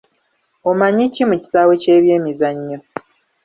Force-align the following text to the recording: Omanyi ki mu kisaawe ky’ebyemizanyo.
Omanyi 0.69 1.03
ki 1.13 1.23
mu 1.29 1.35
kisaawe 1.41 1.73
ky’ebyemizanyo. 1.81 2.77